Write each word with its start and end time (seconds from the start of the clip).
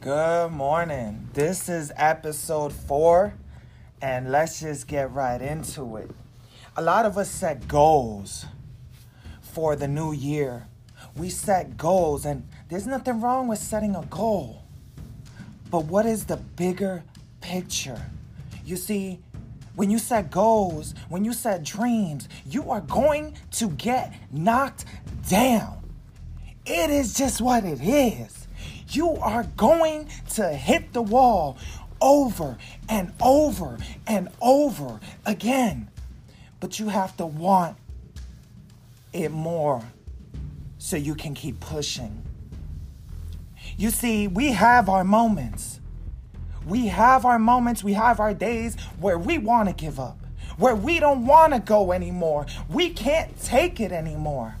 Good 0.00 0.52
morning. 0.52 1.28
This 1.34 1.68
is 1.68 1.92
episode 1.94 2.72
four, 2.72 3.34
and 4.00 4.32
let's 4.32 4.60
just 4.60 4.86
get 4.86 5.12
right 5.12 5.42
into 5.42 5.98
it. 5.98 6.10
A 6.74 6.80
lot 6.80 7.04
of 7.04 7.18
us 7.18 7.30
set 7.30 7.68
goals 7.68 8.46
for 9.42 9.76
the 9.76 9.86
new 9.86 10.12
year. 10.12 10.68
We 11.14 11.28
set 11.28 11.76
goals, 11.76 12.24
and 12.24 12.48
there's 12.70 12.86
nothing 12.86 13.20
wrong 13.20 13.46
with 13.46 13.58
setting 13.58 13.94
a 13.94 14.06
goal. 14.06 14.62
But 15.70 15.84
what 15.84 16.06
is 16.06 16.24
the 16.24 16.38
bigger 16.38 17.04
picture? 17.42 18.00
You 18.64 18.76
see, 18.76 19.20
when 19.74 19.90
you 19.90 19.98
set 19.98 20.30
goals, 20.30 20.94
when 21.10 21.26
you 21.26 21.34
set 21.34 21.62
dreams, 21.62 22.26
you 22.46 22.70
are 22.70 22.80
going 22.80 23.34
to 23.50 23.68
get 23.68 24.14
knocked 24.32 24.86
down. 25.28 25.84
It 26.64 26.88
is 26.88 27.12
just 27.12 27.42
what 27.42 27.64
it 27.64 27.82
is 27.82 28.39
you 28.94 29.16
are 29.16 29.44
going 29.56 30.08
to 30.34 30.48
hit 30.48 30.92
the 30.92 31.02
wall 31.02 31.58
over 32.00 32.56
and 32.88 33.12
over 33.20 33.78
and 34.06 34.28
over 34.40 35.00
again. 35.26 35.88
But 36.60 36.78
you 36.78 36.88
have 36.88 37.16
to 37.18 37.26
want 37.26 37.76
it 39.12 39.30
more 39.30 39.82
so 40.78 40.96
you 40.96 41.14
can 41.14 41.34
keep 41.34 41.60
pushing. 41.60 42.22
You 43.76 43.90
see, 43.90 44.28
we 44.28 44.52
have 44.52 44.88
our 44.88 45.04
moments. 45.04 45.80
We 46.66 46.88
have 46.88 47.24
our 47.24 47.38
moments, 47.38 47.82
we 47.82 47.94
have 47.94 48.20
our 48.20 48.34
days 48.34 48.76
where 48.98 49.18
we 49.18 49.38
want 49.38 49.68
to 49.70 49.74
give 49.74 49.98
up, 49.98 50.18
where 50.58 50.76
we 50.76 51.00
don't 51.00 51.26
want 51.26 51.54
to 51.54 51.58
go 51.58 51.92
anymore. 51.92 52.46
We 52.68 52.90
can't 52.90 53.40
take 53.42 53.80
it 53.80 53.92
anymore. 53.92 54.56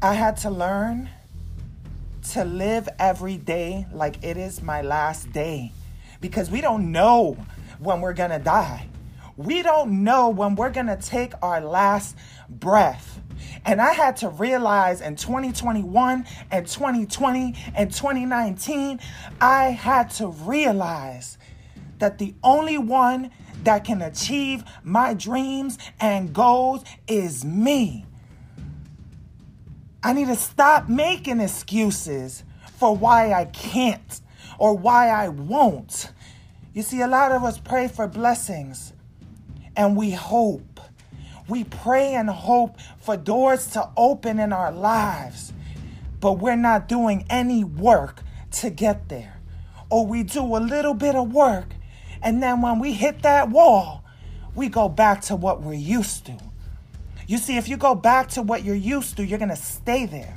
I 0.00 0.14
had 0.14 0.38
to 0.38 0.50
learn 0.50 1.10
to 2.22 2.44
live 2.44 2.88
every 2.98 3.36
day 3.36 3.86
like 3.92 4.22
it 4.22 4.36
is 4.36 4.62
my 4.62 4.82
last 4.82 5.32
day 5.32 5.72
because 6.20 6.50
we 6.50 6.60
don't 6.60 6.92
know 6.92 7.36
when 7.78 8.00
we're 8.00 8.12
gonna 8.12 8.38
die. 8.38 8.86
We 9.36 9.62
don't 9.62 10.04
know 10.04 10.28
when 10.28 10.54
we're 10.54 10.70
gonna 10.70 11.00
take 11.00 11.32
our 11.42 11.60
last 11.60 12.16
breath. 12.48 13.20
And 13.64 13.80
I 13.80 13.92
had 13.92 14.16
to 14.18 14.28
realize 14.28 15.00
in 15.00 15.16
2021 15.16 16.26
and 16.50 16.66
2020 16.66 17.54
and 17.74 17.92
2019, 17.92 19.00
I 19.40 19.64
had 19.70 20.10
to 20.12 20.28
realize 20.28 21.38
that 21.98 22.18
the 22.18 22.34
only 22.42 22.78
one 22.78 23.30
that 23.64 23.84
can 23.84 24.02
achieve 24.02 24.64
my 24.82 25.14
dreams 25.14 25.78
and 26.00 26.32
goals 26.32 26.84
is 27.06 27.44
me. 27.44 28.06
I 30.02 30.14
need 30.14 30.28
to 30.28 30.36
stop 30.36 30.88
making 30.88 31.40
excuses 31.40 32.42
for 32.78 32.96
why 32.96 33.32
I 33.32 33.44
can't 33.46 34.20
or 34.58 34.74
why 34.74 35.08
I 35.08 35.28
won't. 35.28 36.10
You 36.72 36.82
see, 36.82 37.02
a 37.02 37.06
lot 37.06 37.32
of 37.32 37.44
us 37.44 37.58
pray 37.58 37.88
for 37.88 38.06
blessings 38.06 38.94
and 39.76 39.96
we 39.96 40.10
hope. 40.12 40.80
We 41.48 41.64
pray 41.64 42.14
and 42.14 42.30
hope 42.30 42.78
for 43.00 43.16
doors 43.16 43.66
to 43.68 43.90
open 43.96 44.38
in 44.38 44.52
our 44.52 44.72
lives, 44.72 45.52
but 46.20 46.34
we're 46.34 46.56
not 46.56 46.88
doing 46.88 47.26
any 47.28 47.64
work 47.64 48.22
to 48.52 48.70
get 48.70 49.08
there. 49.08 49.38
Or 49.90 50.06
we 50.06 50.22
do 50.22 50.42
a 50.42 50.58
little 50.58 50.94
bit 50.94 51.16
of 51.16 51.32
work, 51.32 51.74
and 52.22 52.42
then 52.42 52.62
when 52.62 52.78
we 52.78 52.92
hit 52.92 53.22
that 53.22 53.50
wall, 53.50 54.04
we 54.54 54.68
go 54.68 54.88
back 54.88 55.22
to 55.22 55.36
what 55.36 55.60
we're 55.60 55.74
used 55.74 56.26
to. 56.26 56.38
You 57.30 57.38
see, 57.38 57.56
if 57.56 57.68
you 57.68 57.76
go 57.76 57.94
back 57.94 58.30
to 58.30 58.42
what 58.42 58.64
you're 58.64 58.74
used 58.74 59.16
to, 59.18 59.24
you're 59.24 59.38
going 59.38 59.50
to 59.50 59.54
stay 59.54 60.04
there. 60.04 60.34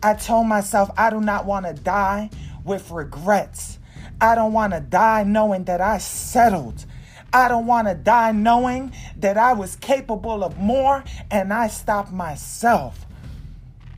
I 0.00 0.14
told 0.14 0.46
myself 0.46 0.88
I 0.96 1.10
do 1.10 1.20
not 1.20 1.44
want 1.44 1.66
to 1.66 1.72
die 1.72 2.30
with 2.64 2.92
regrets. 2.92 3.80
I 4.20 4.36
don't 4.36 4.52
want 4.52 4.74
to 4.74 4.80
die 4.80 5.24
knowing 5.24 5.64
that 5.64 5.80
I 5.80 5.98
settled. 5.98 6.86
I 7.32 7.48
don't 7.48 7.66
want 7.66 7.88
to 7.88 7.94
die 7.96 8.30
knowing 8.30 8.92
that 9.16 9.36
I 9.36 9.54
was 9.54 9.74
capable 9.74 10.44
of 10.44 10.56
more 10.56 11.02
and 11.32 11.52
I 11.52 11.66
stopped 11.66 12.12
myself. 12.12 13.06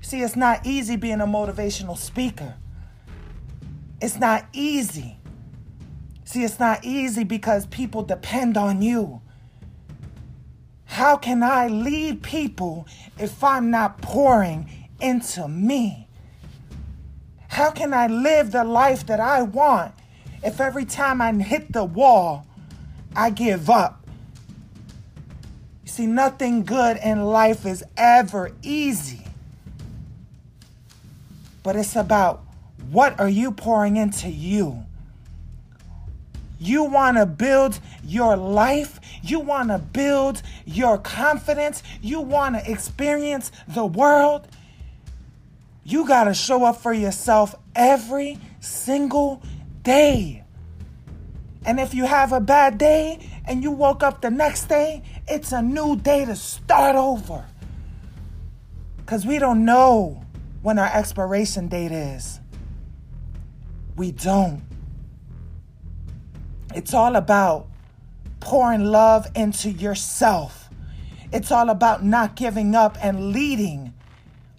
See, 0.00 0.22
it's 0.22 0.36
not 0.36 0.64
easy 0.64 0.96
being 0.96 1.20
a 1.20 1.26
motivational 1.26 1.98
speaker. 1.98 2.54
It's 4.00 4.16
not 4.16 4.46
easy. 4.54 5.18
See, 6.24 6.44
it's 6.44 6.58
not 6.58 6.82
easy 6.82 7.24
because 7.24 7.66
people 7.66 8.02
depend 8.02 8.56
on 8.56 8.80
you. 8.80 9.20
How 10.96 11.18
can 11.18 11.42
I 11.42 11.66
lead 11.66 12.22
people 12.22 12.88
if 13.18 13.44
I'm 13.44 13.70
not 13.70 14.00
pouring 14.00 14.88
into 14.98 15.46
me? 15.46 16.08
How 17.48 17.70
can 17.70 17.92
I 17.92 18.06
live 18.06 18.50
the 18.50 18.64
life 18.64 19.04
that 19.08 19.20
I 19.20 19.42
want 19.42 19.92
if 20.42 20.58
every 20.58 20.86
time 20.86 21.20
I 21.20 21.34
hit 21.34 21.70
the 21.70 21.84
wall, 21.84 22.46
I 23.14 23.28
give 23.28 23.68
up? 23.68 24.08
You 25.84 25.90
see, 25.90 26.06
nothing 26.06 26.64
good 26.64 26.96
in 27.04 27.24
life 27.24 27.66
is 27.66 27.84
ever 27.98 28.52
easy. 28.62 29.24
But 31.62 31.76
it's 31.76 31.94
about 31.94 32.42
what 32.90 33.20
are 33.20 33.28
you 33.28 33.52
pouring 33.52 33.98
into 33.98 34.30
you? 34.30 34.86
You 36.58 36.84
want 36.84 37.16
to 37.16 37.26
build 37.26 37.78
your 38.02 38.36
life. 38.36 39.00
You 39.22 39.40
want 39.40 39.68
to 39.68 39.78
build 39.78 40.42
your 40.64 40.98
confidence. 40.98 41.82
You 42.00 42.20
want 42.20 42.56
to 42.56 42.70
experience 42.70 43.52
the 43.68 43.84
world. 43.84 44.48
You 45.84 46.06
got 46.06 46.24
to 46.24 46.34
show 46.34 46.64
up 46.64 46.80
for 46.80 46.92
yourself 46.92 47.54
every 47.74 48.38
single 48.60 49.42
day. 49.82 50.44
And 51.64 51.78
if 51.80 51.94
you 51.94 52.06
have 52.06 52.32
a 52.32 52.40
bad 52.40 52.78
day 52.78 53.28
and 53.46 53.62
you 53.62 53.70
woke 53.70 54.02
up 54.02 54.20
the 54.20 54.30
next 54.30 54.68
day, 54.68 55.02
it's 55.28 55.52
a 55.52 55.62
new 55.62 55.96
day 55.96 56.24
to 56.24 56.36
start 56.36 56.96
over. 56.96 57.44
Because 58.98 59.26
we 59.26 59.38
don't 59.38 59.64
know 59.64 60.24
when 60.62 60.78
our 60.78 60.90
expiration 60.92 61.68
date 61.68 61.92
is. 61.92 62.40
We 63.96 64.12
don't. 64.12 64.62
It's 66.76 66.92
all 66.92 67.16
about 67.16 67.68
pouring 68.38 68.84
love 68.84 69.26
into 69.34 69.70
yourself. 69.70 70.68
It's 71.32 71.50
all 71.50 71.70
about 71.70 72.04
not 72.04 72.36
giving 72.36 72.74
up 72.74 72.98
and 73.00 73.32
leading 73.32 73.94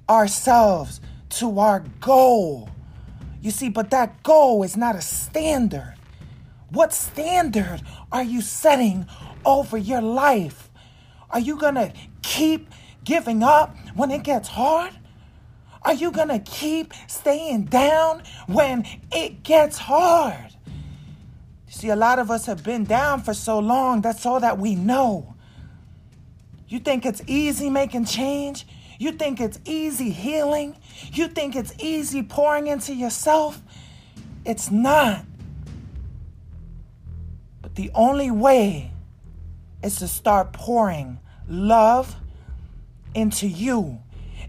ourselves 0.10 1.00
to 1.30 1.60
our 1.60 1.82
goal. 2.00 2.72
You 3.40 3.52
see, 3.52 3.70
but 3.70 3.92
that 3.92 4.24
goal 4.24 4.64
is 4.64 4.76
not 4.76 4.96
a 4.96 5.02
standard. 5.02 5.94
What 6.70 6.92
standard 6.92 7.84
are 8.12 8.24
you 8.24 8.42
setting 8.42 9.06
over 9.46 9.78
your 9.78 10.02
life? 10.02 10.72
Are 11.30 11.40
you 11.40 11.56
going 11.56 11.76
to 11.76 11.94
keep 12.24 12.68
giving 13.04 13.44
up 13.44 13.78
when 13.94 14.10
it 14.10 14.24
gets 14.24 14.48
hard? 14.48 14.94
Are 15.84 15.94
you 15.94 16.12
going 16.12 16.30
to 16.30 16.40
keep 16.40 16.96
staying 17.06 17.66
down 17.66 18.24
when 18.48 18.88
it 19.12 19.44
gets 19.44 19.78
hard? 19.78 20.57
See, 21.78 21.90
a 21.90 21.96
lot 21.96 22.18
of 22.18 22.32
us 22.32 22.48
have 22.48 22.64
been 22.64 22.86
down 22.86 23.22
for 23.22 23.36
so 23.36 23.60
long, 23.60 24.02
that's 24.02 24.26
all 24.26 24.40
that 24.40 24.58
we 24.58 24.74
know. 24.74 25.36
You 26.68 26.80
think 26.80 27.06
it's 27.06 27.22
easy 27.28 27.70
making 27.70 28.06
change? 28.06 28.66
You 28.98 29.12
think 29.12 29.40
it's 29.40 29.60
easy 29.64 30.10
healing? 30.10 30.76
You 31.14 31.28
think 31.28 31.56
it's 31.56 31.76
easy 31.78 32.24
pouring 32.24 32.66
into 32.66 32.96
yourself? 32.96 33.62
It's 34.44 34.72
not. 34.72 35.24
But 37.62 37.76
the 37.76 37.92
only 37.94 38.32
way 38.32 38.90
is 39.84 39.98
to 39.98 40.08
start 40.08 40.54
pouring 40.54 41.20
love 41.48 42.16
into 43.14 43.48
you. 43.48 44.00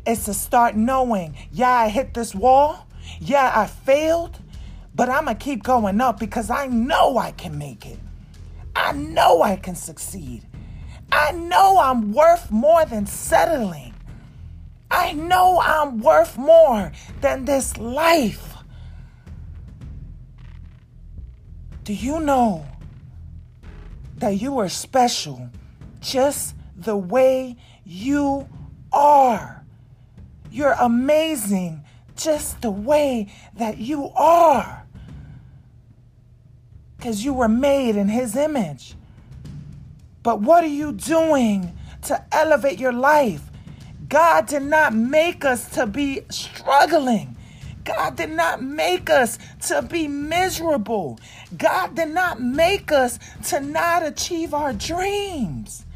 It's 0.07 0.25
to 0.25 0.33
start 0.33 0.77
knowing, 0.77 1.37
yeah, 1.53 1.73
I 1.73 1.91
hit 1.91 2.15
this 2.15 2.35
wall. 2.35 2.87
Yeah, 3.21 3.53
I 3.55 3.67
failed. 3.67 4.39
But 4.99 5.09
I'm 5.09 5.27
going 5.27 5.37
to 5.37 5.45
keep 5.45 5.63
going 5.63 6.01
up 6.01 6.19
because 6.19 6.51
I 6.51 6.67
know 6.67 7.19
I 7.19 7.31
can 7.31 7.57
make 7.57 7.87
it. 7.87 8.01
I 8.75 8.91
know 8.91 9.43
I 9.43 9.55
can 9.55 9.77
succeed. 9.77 10.45
I 11.13 11.31
know 11.31 11.79
I'm 11.79 12.13
worth 12.13 12.51
more 12.51 12.85
than 12.85 13.07
settling. 13.07 13.95
I 14.91 15.13
know 15.13 15.61
I'm 15.65 16.01
worth 16.01 16.37
more 16.37 16.91
than 17.21 17.45
this 17.45 17.77
life. 17.77 18.57
Do 21.85 21.95
you 21.95 22.19
know 22.19 22.67
that 24.17 24.41
you 24.41 24.59
are 24.59 24.69
special 24.69 25.49
just 26.01 26.57
the 26.77 26.97
way 26.97 27.57
you 27.85 28.49
are? 28.93 29.65
You're 30.51 30.75
amazing 30.81 31.85
just 32.17 32.63
the 32.63 32.73
way 32.73 33.29
that 33.55 33.79
you 33.79 34.11
are 34.17 34.87
because 36.99 37.25
you 37.25 37.33
were 37.33 37.49
made 37.49 37.97
in 37.97 38.09
His 38.09 38.37
image. 38.37 38.97
But 40.23 40.41
what 40.41 40.65
are 40.65 40.67
you 40.67 40.93
doing 40.93 41.73
to 42.03 42.23
elevate 42.33 42.79
your 42.79 42.93
life? 42.93 43.43
God 44.09 44.47
did 44.47 44.63
not 44.63 44.95
make 44.95 45.45
us 45.45 45.71
to 45.71 45.87
be 45.87 46.23
struggling. 46.31 47.37
God 47.85 48.17
did 48.17 48.31
not 48.31 48.63
make 48.63 49.09
us 49.09 49.39
to 49.69 49.81
be 49.81 50.09
miserable. 50.09 51.19
God 51.57 51.95
did 51.95 52.11
not 52.11 52.41
make 52.41 52.93
us 52.93 53.19
to 53.49 53.61
not 53.61 54.05
achieve 54.05 54.53
our 54.53 54.73
dreams. 54.73 55.87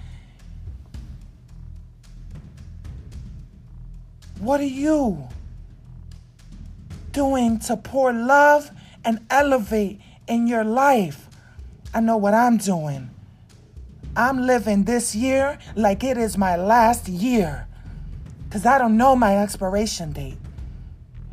What 4.39 4.61
are 4.61 4.65
you 4.65 5.29
doing 7.13 7.59
to 7.61 7.77
pour 7.77 8.13
love 8.13 8.71
and 9.05 9.21
elevate 9.31 10.01
in 10.27 10.47
your 10.47 10.65
life? 10.65 11.29
I 11.95 12.01
know 12.01 12.17
what 12.17 12.35
I'm 12.35 12.57
doing. 12.57 13.11
I'm 14.17 14.47
living 14.47 14.85
this 14.85 15.15
year 15.15 15.59
like 15.75 16.05
it 16.05 16.19
is 16.19 16.37
my 16.37 16.57
last 16.57 17.09
year 17.09 17.67
because 18.45 18.67
I 18.67 18.77
don't 18.77 18.97
know 18.97 19.17
my 19.17 19.39
expiration 19.39 20.13
date. 20.13 20.37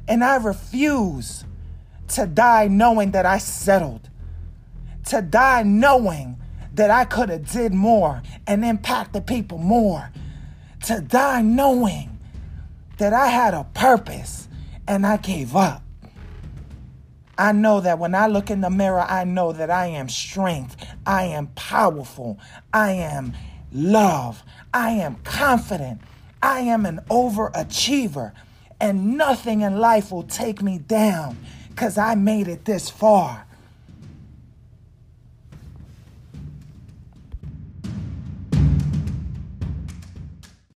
And 0.08 0.24
I 0.24 0.38
refuse 0.38 1.44
to 2.10 2.26
die 2.26 2.68
knowing 2.68 3.12
that 3.12 3.26
I 3.26 3.38
settled, 3.38 4.10
to 5.08 5.22
die 5.22 5.64
knowing 5.64 6.38
that 6.74 6.90
I 6.90 7.06
could 7.06 7.30
have 7.30 7.52
did 7.52 7.74
more 7.74 8.24
and 8.48 8.64
impacted 8.64 9.28
people 9.28 9.58
more, 9.58 10.12
to 10.86 11.02
die 11.02 11.42
knowing 11.42 12.18
that 12.98 13.14
I 13.14 13.28
had 13.28 13.54
a 13.54 13.66
purpose 13.74 14.48
and 14.88 15.06
I 15.06 15.18
gave 15.18 15.56
up. 15.56 15.84
I 17.40 17.54
know 17.54 17.80
that 17.82 18.00
when 18.00 18.16
I 18.16 18.28
look 18.28 18.52
in 18.52 18.60
the 18.60 18.70
mirror, 18.70 19.00
I 19.00 19.24
know 19.24 19.54
that 19.54 19.72
I 19.72 19.88
am 19.88 20.10
strength. 20.10 20.76
I 21.08 21.24
am 21.24 21.48
powerful. 21.56 22.38
I 22.74 22.92
am 22.92 23.34
love. 23.72 24.44
I 24.74 24.92
am 24.92 25.16
confident. 25.24 26.02
I 26.44 26.60
am 26.62 26.86
an 26.86 27.00
overachiever. 27.10 28.34
And 28.82 29.18
nothing 29.18 29.62
in 29.62 29.80
life 29.80 30.12
will 30.12 30.24
take 30.24 30.62
me 30.62 30.80
down 30.80 31.38
because 31.70 31.98
I 31.98 32.16
made 32.16 32.50
it 32.50 32.66
this 32.66 32.90
far. 32.90 33.48